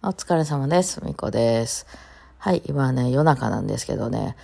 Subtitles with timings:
[0.00, 1.04] お疲れ様です。
[1.04, 1.84] みこです。
[2.38, 4.36] はい、今はね、夜中なんですけどね、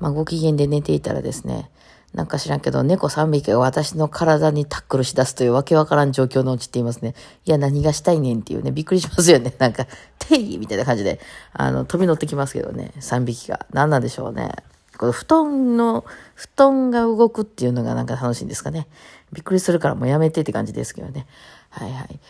[0.00, 1.70] まあ、ご機嫌で寝ていたらですね、
[2.12, 7.14] なんか知らんけど、猫3匹が私の体にタックルし出すというわけわからん状況のうちっていますね。
[7.46, 9.54] いや、何がしたいねんっていうね、びっくりしますよね。
[9.58, 9.86] なんか、
[10.18, 11.20] テイみたいな感じで、
[11.54, 13.64] あの、飛び乗ってきますけどね、3匹が。
[13.72, 14.50] 何なんでしょうね。
[14.98, 18.88] この布団の、布団が動くっていうのがなんか楽しいんですかね。
[19.32, 21.26] びっくりするからもうやめてって感じですけどね。
[21.70, 22.20] はいはい。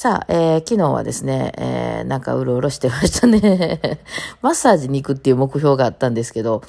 [0.00, 3.98] さあ、えー、昨日はですね、えー、なんかうろうろしてましたね。
[4.42, 6.62] マッサージに行くっていう目標があったんですけど、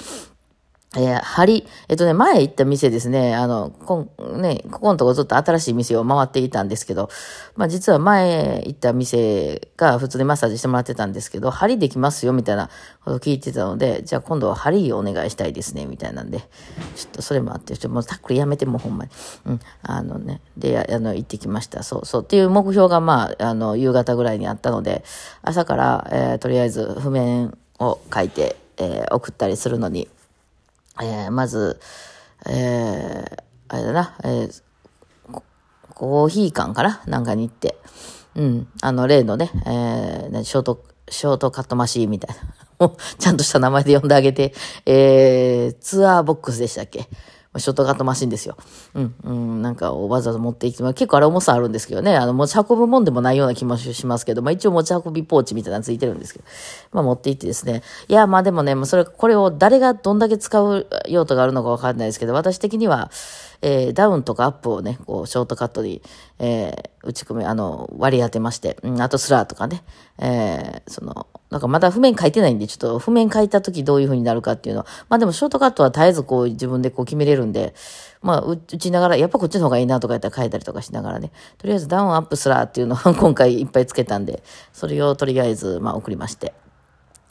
[0.97, 7.09] えー、針、えっとね、前行った店ですね、あの、こん、ね、ここのとこずっと新しい店を回っていたんですけど、
[7.55, 12.71] まあ実は前行った店が普通にマッサージしてもらってたんですけど、針できますよ、みたいな
[13.05, 16.45] こと聞いてたので、じゃあ今度は針をお願いしたいですね、みたいなんで、ちょ
[17.09, 19.11] っとそれもあって、ちょっともうタックルやめてもほんまに。
[19.45, 21.83] うん、あのね、で、あの、行ってきました。
[21.83, 22.23] そうそう。
[22.23, 25.03] っていう目標がまあ、あの、夕方ぐらいにあったので、
[25.43, 30.09] 朝から、えー、とりあえず譜面を書いて、えー、送ったりするのに、
[31.01, 31.79] えー、まず、
[32.45, 34.61] えー、あれだな、えー、
[35.93, 37.77] コーヒー館かななんかに行って、
[38.35, 42.41] うん、あの、例のね、えー、ショート、ショートカットマシーンみたいな。
[43.17, 44.53] ちゃんとした名前で呼んであげて、
[44.85, 47.09] えー、ツアーボックスでしたっけ？
[47.57, 48.57] ショートカットマシンですよ。
[48.93, 56.45] うん、うん、なんかわざわざ持ってきて、まあ、結構あれ重さあるんですけどね、あの、持ち運ぶもんでもないような気もしますけど、まあ一応持ち運びポーチみたいなのついてるんですけど、
[56.91, 57.81] まあ持って行ってですね。
[58.07, 63.09] いや、まあでもね、もうそれ、これを誰がどんだけ使う用途があるのかわかんないですけど、私的には、
[63.61, 66.03] えー、ダウンとかアップをね、こう、ショートカットに、
[66.37, 69.83] えー、打ち込み、あの、割り当てまして、うん、あとスラーとかね、
[70.19, 77.73] えー、その、なんかまだ譜面書いてないんで、ちょっと譜面書いた時どういう風になるかっていうのは、まあでもショートカットは絶えずこう自分でこう決めれるんで、
[78.21, 86.53] まあ打ちながら、やっぱこっちの方がいいなとかやったら書いたりとかしながらね、とりあえずダウンアップすらっていうのを今回いっぱいつけたんで、それをとりあえずまあ送りまして。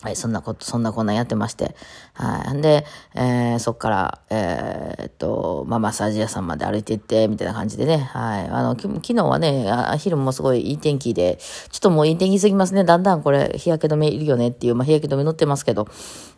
[0.01, 1.75] はい、そんなこと、そんなこんなやってまして。
[2.13, 2.57] はい。
[2.57, 7.97] んで、えー、そっから、えー、っと、まあ、マッサージ屋さんまで歩いて行って、みたいな感じでね。
[7.97, 8.47] はい。
[8.47, 11.39] あの、昨日はねあ、昼もすごいいい天気で、
[11.73, 12.85] ちょっともういい天気すぎますね。
[12.85, 15.89] だんだんこれ、日焼け止めいるよねっていう、まあ、日焼け止め塗ってますけど、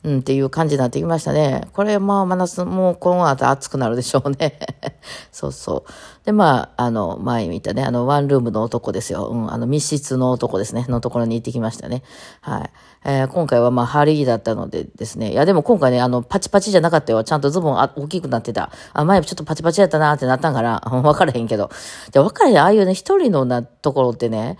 [0.04, 1.69] うん、っていう感じになってきましたね。
[1.75, 4.59] これ、まあ、真夏、もうこの後暑くなるでしょうね。
[5.32, 6.25] そうそう。
[6.25, 9.27] で、まあ、あの、前見たね、あの、ワンルームの男ですよ。
[9.27, 10.87] うん、あの、密室の男ですね。
[10.88, 12.03] のところに行ってきましたね。
[12.41, 12.71] はい。
[13.04, 15.33] えー、今回はまあ、ハリーだったのでですね。
[15.33, 17.25] いや、でも今回ね、あの、パチパチじゃなかったよ。
[17.25, 18.71] ちゃんとズボンあ大きくなってた。
[18.93, 20.81] あ、前ちょっとパチパチやったなってなったんかな。
[21.05, 21.71] わからへんけど。
[22.12, 22.59] で、わからへん。
[22.59, 24.59] ああいうね、一人のなところってね、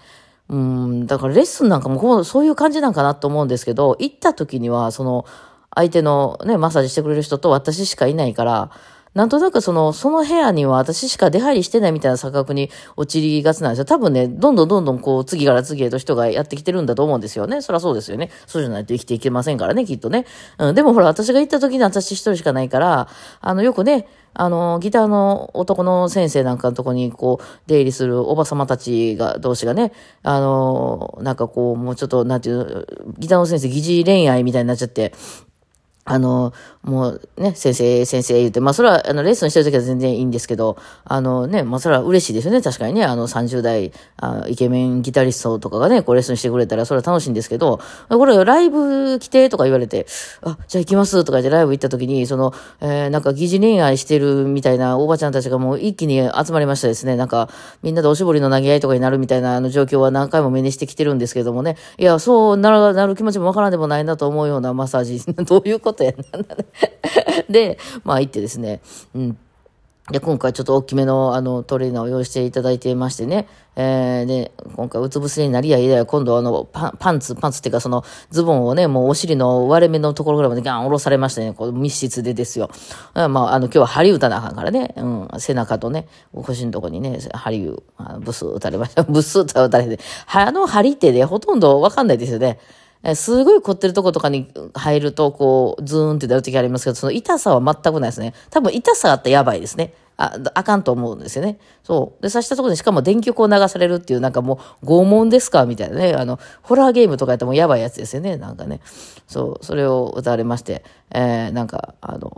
[0.49, 5.25] うん、だからレッスンなんかもこう、そういう感じなんかなと思うんですけど、行った時には、その、
[5.75, 8.71] 相手のね、マッサージしてくれる人と私しかいないから、
[9.13, 13.85] なんとなくその、その部屋には私しか出入りしてないみたいな錯覚に陥りがちなんですよ。
[13.85, 17.61] 多分ね、どんどんどんどんこう、次から次へと人がやってきてるんだと思うんですよね。
[17.61, 18.31] そりゃそうですよね。
[18.47, 20.27] そうじゃないと生きていけませんからね、きっとね。
[20.59, 23.09] うん、でもほら、私が行った時に私一人しかないから、
[23.41, 32.87] あの、よくね、あの、ギターの男の先生なんかのとこに、こう、出入りするおば様たちが、同士がね、あの、なんかこう、もうちょっと、なんていう、
[33.19, 35.13] ギターの先生疑似恋愛みたいになっちゃって、
[36.05, 36.53] あの、
[36.83, 50.07] もうね、先生、先生言って、まあそれは、あの、レッスンしてる時は全然いいんですけど、あのね、まあそれは嬉しいですよね、確かにね、あの30代、あイケメンギタリストとかがね、こうレッスンしてくれたら、それは楽しいんですけど、これ、ライブ来てとか言われて、
[50.41, 57.51] あ、じゃあ行きますとか言ってライブ行った時に、その、えー、なんか疑似恋愛してるみたいなおばちゃんたちがもう一気に集まりましたですね、なんか、
[57.83, 66.13] みんなでおしぼりの投げ合いとかになるみたいなあの状況は何回も目にしてきてるんですけどもね、いや、そうなる、なる気持ちもわからんでもないなと思うようなマッサージ、 どういうことや。
[66.33, 66.70] なんだね。
[67.49, 68.81] で、まあ行ってですね、
[69.15, 69.39] うん。
[70.11, 82.71] で、今回ちょっと大きめのあのトレーナーを用意していただいてましてね、えー、で、今回うつ伏せになりやいだや今度あのパンツ、パンツっていうかそのズボンをね、もうお尻の割れ目のところぐらいまでガン下ろされましてね、こう密室でですよ。
[83.15, 87.83] まあ、あの今日は針打たなあかんからね、うん、背中とね、腰のとこにね、針を、
[88.21, 89.05] ブス打たれました。
[89.09, 90.01] ブス打たれて、
[90.33, 92.59] あの針ってね、ほとんどわかんないですよね。
[93.03, 98.35] えすごい凝ってるとことかに入ると、こう、ズーンってなるときありますけど、その痛さは全くないですね。
[98.51, 99.95] 多分痛さあったらやばいですね。
[100.19, 101.59] あ、あかんと思うんですよね。
[101.83, 102.23] そう。
[102.23, 106.13] で、刺したところにしかも電極を流されるっていう、なんかもう拷問ですかみたいなね。
[106.13, 108.37] あの、ホラーゲームとかやったらもうやばいやつですよね。
[108.37, 108.81] なんかね。
[109.27, 112.31] そう、それを歌われまして、えー、なんか、あの、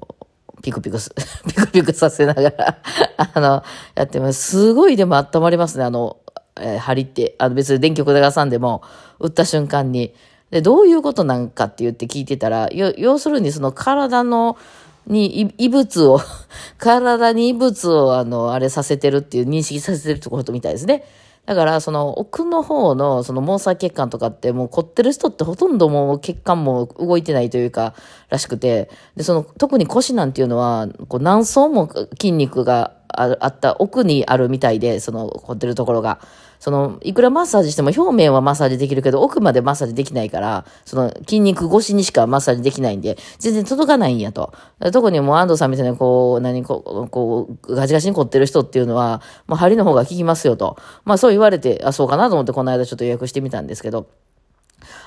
[0.63, 1.13] ピクピクす、
[1.49, 2.79] ピクピクさせながら
[3.35, 3.65] あの、
[3.97, 4.51] やってます。
[4.51, 5.85] すごいでも温まりますね。
[5.85, 6.19] あの、
[6.61, 7.35] えー、針って。
[7.39, 8.83] あの、別に電極で挟んでも、
[9.19, 10.15] 打った瞬間に。
[10.53, 14.59] で、どういうことなんかって言って聞いてたら、要するにその体の、
[15.07, 16.21] に異物を、
[16.79, 21.05] 体に異物をあの、あれさせてるっていう認識させてるってことみたいですね。
[21.47, 27.95] だから、その奥の方のその毛細血管とかってもう凝ってる人ってほとんどもう血管も動いてないというか、
[28.29, 31.91] らしくて、で、その特に腰なんていうのは、こう何層も
[32.21, 36.21] 筋肉があった奥にあるみたいで、その凝ってるところが。
[36.63, 44.53] その、いくらマッサージしても表面はマッサージできるけど、奥までマッサージできないから、その筋肉越しにしかマッサージできないんで、全然届かないんやと。
[44.93, 50.77] 特にもう安藤さんみたいな、こう、何、こう、こう、ガチガチに凝ってる人っていうのは、もう針の方が効きますよと。
[51.05, 54.07] まあそう言われて、あ、そうかなと思ってこの間ちょっと予約してみたんですけど、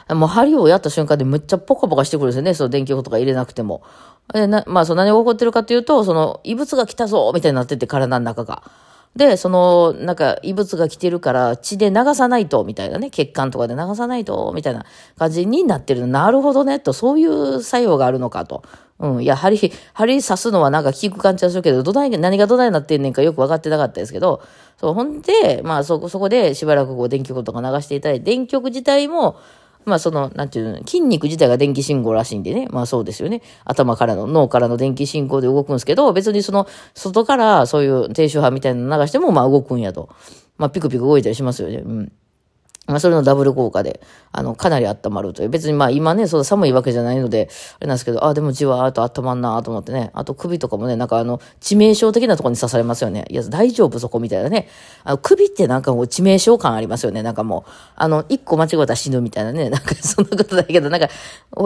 [0.09, 2.53] もう針をやった瞬間でむっちゃポカポカしてくるんですよね。
[2.53, 3.81] その電気とか入れなくても。
[4.33, 8.61] でなまあ、その何が起こってるかというと、その異物が来たぞみたいになってて、体の中が。
[9.15, 14.85] で、その、なんか、異物が来てるから、血で流さないと、みたいなね、血管とかで流さないと、みたいな
[15.17, 16.05] 感じになってる。
[16.05, 18.63] なるほどね、と、そういう作用があるのかと。
[18.99, 19.23] うん。
[19.23, 24.41] いや、針、針刺すのはなんか効く感じはするけど、土台、何が土台になってんねんかよく分かってなかったですけど、
[24.81, 29.37] そう、ほんで、まあ、そこ、そこでしばらくこう、電極とか流していただいて、電極自体も、
[29.85, 32.67] まあその、なんていうの、筋肉自体が電気信号らしいんでね。
[32.71, 33.41] まあそうですよね。
[33.63, 40.09] 頭からの、脳からの電気信号で動くんですけど、別にその、外からそういう低周波みたいなの流しても、まあ動くんやと。
[40.57, 41.77] まあピクピク動いたりしますよね。
[41.77, 42.11] うん。
[42.87, 44.01] まあ、それのダブル効果で、
[44.31, 45.49] あの、かなり温まるという。
[45.49, 47.49] 別にまあ今ね、そう寒いわけじゃないので、
[47.79, 50.11] あれなんですけど、ああ、でもじわーっと温まんなーと思ってね。
[50.13, 53.25] あと首とかもね、なんかあの、致命傷的なところに刺されますよね。
[53.29, 54.67] いや、大丈夫そこみたいなね。
[55.03, 57.23] あの、首ってなんかもう致命傷感ありますよね。
[57.23, 59.69] なんかもう、あの、一個間違えたら死ぬみたいなね。
[59.69, 61.09] なんかそんなことだけど、なんか、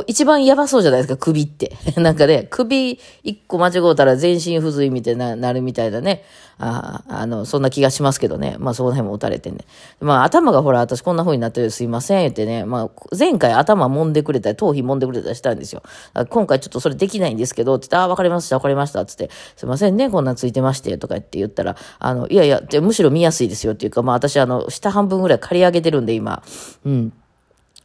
[0.07, 1.75] 一番やばそうじゃないですか、首って。
[1.97, 6.23] なんかね、首一個間違えたら全身不随みたいな、なるみたいなね。
[6.61, 8.57] ああの、そんな気がしますけどね。
[8.59, 9.59] まあ、その辺も打たれてね。
[10.01, 12.65] まあ、頭がほら、私こんな風になってるすいません、言ってね。
[12.65, 15.81] まあ、前回頭揉んでくれたり、頭皮揉んでくれたりしたんですよ。
[16.29, 26.43] 今回ちょっとそれできないんですけど、って言って、ああ、わかりました、わかりました、つって、すいませんね、こんなんついてまして、とか言って言ったら、あの、いやいや、むしろ見やすいですよっていうか、まあ、私、あの、下半分ぐらい刈り上げてるんで、今。
[26.85, 27.11] うん。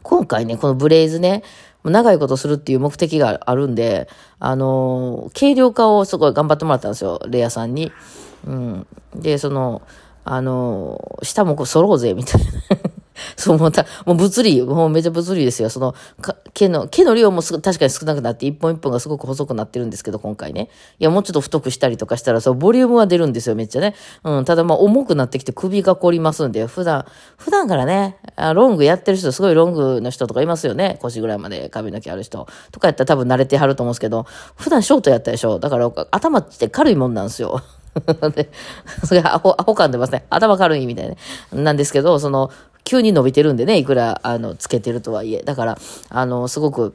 [0.03, 1.45] 今回ね、このブレイズね、
[1.83, 4.07] 長いことするっていう目的があるんで、
[4.39, 7.91] あの、軽量化をすごい頑張ってもらったんですよ、レアさんに。
[8.47, 8.87] うん。
[9.15, 9.81] で、その、
[10.25, 12.51] あの、下もこう揃うぜ、みたいな。
[13.37, 13.87] そう思った。
[14.07, 15.71] もう物理、もうめちゃ物理ですよ。
[15.71, 15.95] その、
[16.53, 20.69] 毛の、毛の量も確かに少なくなって、一本一本がすごく細くなってるんですけど、今回ね。
[20.99, 23.95] いや、もうちょっと太くしたりとかしたら、そう、ボリュームは出るんですよ、めっちゃね。
[24.25, 27.07] うん、ただまあ、重くなってきて首が凝りますんで、普段、
[27.37, 28.17] 普段からね、
[28.55, 30.99] ロングやってる人、すごいロングの人とかいますよね。
[31.01, 32.47] 腰ぐらいまで髪の毛ある人。
[32.73, 34.27] とかやったら多分慣れてはると思うんですけど、
[34.57, 35.59] 普段ショートやったでしょ。
[35.59, 37.63] だから、頭って軽いもんなんですよ。
[38.35, 38.51] で、
[39.05, 40.27] それアホ、アホ感出ますね。
[40.31, 41.11] 頭軽いみたいな。
[41.11, 41.17] ね
[41.53, 42.51] なんですけど、その、
[42.85, 45.43] 急に伸びてるんでね、いくら、あの、つけてるとはいえ。
[45.43, 45.79] だから、
[46.11, 46.95] あの、すごく、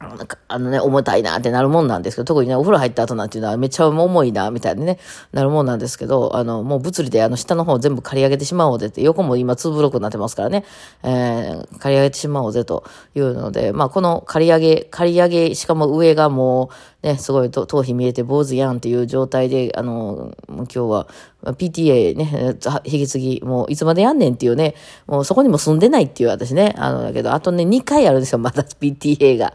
[0.00, 4.98] なんか、あのね、重たいなってなるもんなんですけど、特にね、お風呂入った後なんていうのはめっちゃ重いな、みたいにね、
[5.32, 10.64] なるもんなんですけど、あの、もう物理であの下の方全部刈り上げてしまおうぜって、横も今2ブロックになってますからね、
[11.02, 12.84] えー、刈り上げてしまおうぜと
[13.14, 16.70] いうので、まあこの刈り上げ、刈り上げ、しかも上がも
[17.02, 21.08] う、ね、すごい頭皮見えて坊主やんっていう状態で、あの、今日は
[21.42, 24.74] PTA ね、引き継ぎ、もういつまでやんねんっていうね、
[25.06, 29.54] もうそこにも住んでないっていう私ね、あの、だけど、あとね、2回あるんですよ、まだ PTA が。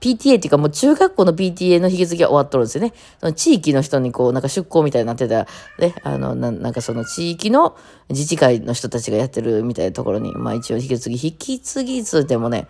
[0.00, 2.92] PTA っていうかもう中学校の PTA の引き継ぎは終わっとるんですよね。
[3.20, 5.46] その地域の人にこう、なんか出向みたいになってた、
[5.78, 7.76] ね、あの、ななんかその地域の
[8.10, 12.68] 自治会の人たちがやってるみたいなところに、まあ一応引き継ぎ、引き継ぎつってもね、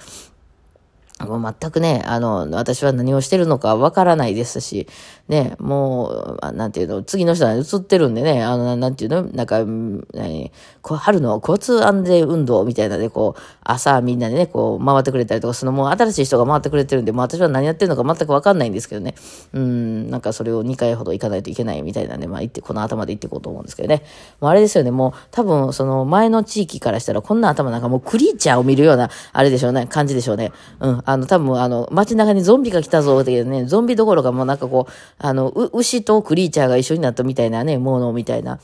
[1.20, 4.88] もう全くね、あの、私は何をしてるのかわからないですし、
[5.28, 10.52] ね、もう、なんていうの、次の人は映ってるんでね、あの、なんていうの、なんか、何、
[10.82, 19.14] こう春の交通安全運動みたいなで、こう、朝みんなでね、こう、回ってくれたりとか、そのもう新しい人が回ってくれてるんで、もう私は何やってるのか全くわかんないんですけどね、
[19.54, 24.02] うん、なんかそれを2回ほど行かないといけないみたいなんで、まあ行って、この頭で行っていこうと思うんですけどね。
[24.40, 30.52] もうあれですよね、もう多分その前の地域からしたら、こんな頭なんかもうクリーチャーを見るような、あれでしょうね、感じでしょうね。
[30.80, 38.60] うん、あの、多分あの、街中にゾンビが来たぞってね、ゾンビどころかもうなんかこう、あの、牛とクリーチャーが一緒になったみたいなね、ものみたいな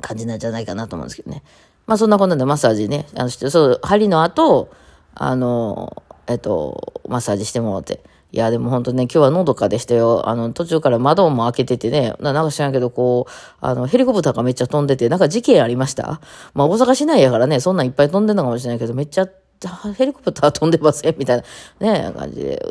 [0.00, 1.42] 感じなんじゃないかなと思うんですけどね。
[1.86, 4.70] まあそんなこんなんでマッサージね、あのして、そう、針の後、
[5.14, 8.00] あの、えっと、マッサージしてもらって。
[8.32, 10.28] いや、でも本当ね、今日はのどかでしたよ。
[10.28, 13.30] あの、途中から窓も開けててね、なんか知らんけど、こう、
[13.60, 16.20] あの、ヘリコプターがめっちゃ飛んでて、なんか事件ありました？
[16.54, 19.26] まあ、大阪市内やからね、そんなんいっぱい飛んでんのかもしれないけど、めっちゃ
[19.68, 21.44] ヘリコプター飛んでませんみたい
[21.80, 22.62] な、ね、感じで、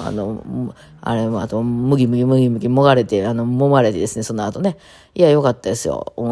[0.00, 4.78] あの、あれも、あと、むぎむぎむぎむぎもがれて、あの、揉まれてですね、その後ね、
[5.14, 6.14] いや、よかったですよ。
[6.16, 6.22] う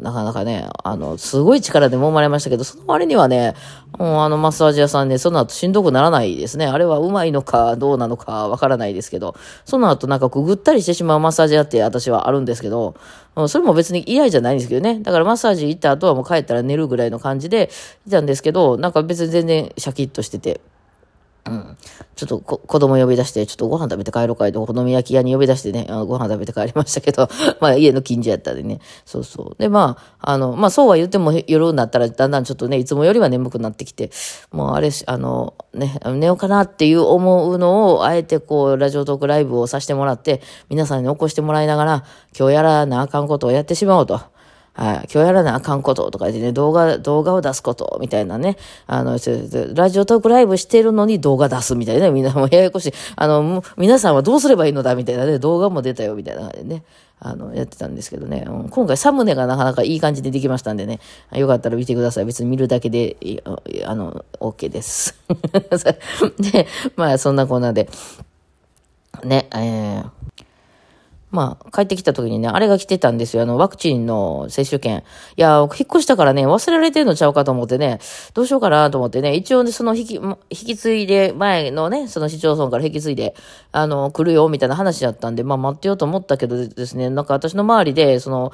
[0.00, 3.54] ん、なかなかね、あの、すごい力で揉まれましたけど、その割にはね、
[3.98, 6.66] うん、あの、マッサージ屋さんね、その後しんどくならないですね。
[6.66, 12.94] あれはうまいのかどうなのかわからないですけど、その後なんかくぐったりしてしまうマッサージ屋って私はあるんですけど、
[13.34, 15.00] うん、それも別に嫌じゃないんですけどね。
[15.00, 17.68] だからマッサージ行った後はもう帰ったら寝るぐらいの感じで
[18.06, 20.60] いたんですけど、なんか別に全然シャキッとしてて、
[21.46, 21.76] うん。
[22.16, 27.28] ちょっとこ子供呼び出して、ちょっとご飯食べて帰ろうかいと、お好み焼き屋に呼び出してね、あご飯食べて帰りましたけど、
[27.60, 28.80] まあ家の近所やったでね。
[29.04, 29.56] そうそう。
[29.58, 34.10] で、まあ、あの、まあそうは言っても夜になったらだんだんちょっとね、いつもよりは眠くなってきて、
[34.52, 42.04] もうあれ、あの、ね、寝ようかなっていう思うのを、あえてこう、ラジオトークライブをさせてもらって、皆さんに起こしてもらいながら、
[42.38, 44.33] 今日やらなあかんことをやってしまおうと。
[44.74, 48.56] はい、今日やらなあかんこととか言ってね、動画、動画を出すことみたいなね、
[48.88, 52.92] あの、ラジオトークライブしてるのに動画出すみたいな、みんなもややこしい。
[53.14, 56.82] あの、皆さんはどうすればいいのだみたいなね、動画も出たよみたいな感じでね、
[57.20, 60.98] あの、やってたんですけどね、うん、今回サムネがなかなかいい感じでできましたんでね、
[61.32, 62.24] よかったら見てください。
[62.24, 63.16] 別に見るだけで、
[63.86, 65.16] あの、OK です。
[66.52, 66.66] で、
[66.96, 67.88] まあ、そんなこんなで、
[69.22, 70.10] ね、えー、
[71.34, 73.42] まあ、帰ってきた時にね、あれが来てたんですよ。
[73.42, 75.02] あの、ワクチンの接種券。
[75.36, 77.98] いや、引っ越したからね、忘れられてるのちゃうかと思ってね、
[78.34, 83.34] どうしようかなと思ってね、一応ね、その引き、引き継いで、前のね、その市町村から引き継いで、
[83.72, 88.52] あの、来るよ、みたいな話だったんで、まあ待ってようと思ったけどですね、なんか私の周りで、その、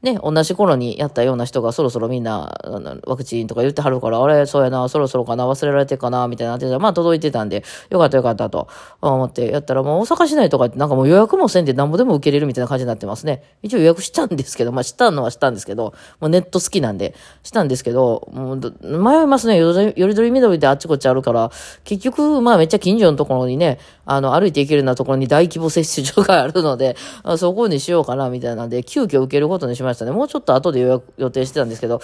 [0.00, 2.56] ね、同じ頃にやったような人がそろそろみんな、
[3.04, 8.68] ワクチンとか言ってはるから、あれ、そうやな、そろそろかな、忘れられてかな、みたいなってまあ届いてたんで、よかったよかったと
[9.00, 13.42] 思ってやったら、もう大阪市内とかってなんかもう予約もせんで何ぼでも受けれるみたいな感じになってますね。
[13.62, 19.56] 一応予約したんですけど、まあしたのはしたんですけど、もうネット好きなんで、したんですけど、もう迷いますね。
[19.56, 21.50] よりどり緑であっちこっちあるから、
[21.82, 26.96] 結局、まあめっちゃ近所のところにね、あの、歩いて行けるようなところに大規模接種所があるので、
[27.36, 30.12] そこにしようかな、みたいなんで、急遽受けることにしましたましたね。
[30.12, 32.00] もうちょっと後で予約予定してたんですけど、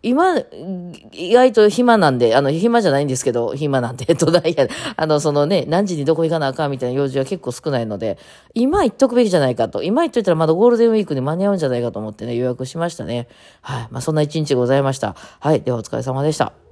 [0.00, 0.38] 今、
[1.12, 8.16] 意外と暇なんで、あの、暇じゃないんですけど、暇なんで、 土台や、あの、そのね、何時にどこ行かなあかんみたいな用事は結構少ないので、
[8.54, 9.82] 今行っとくべきじゃないかと。
[9.82, 13.26] 今行っといたらまだゴールデンウィークに間に合うんじゃないかと思ってね、予約しましたね。
[13.60, 13.88] はい。
[13.90, 15.16] まあ、そんな一日ございました。
[15.40, 15.62] はい。
[15.62, 16.67] ではお疲れ様でした。